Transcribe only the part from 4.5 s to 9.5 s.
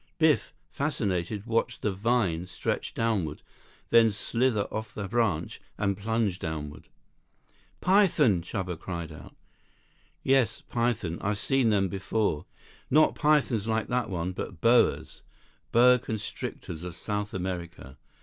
off the branch and plunge downward. "Python!" Chuba cried out.